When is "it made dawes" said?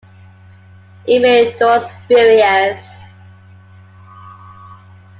1.05-1.87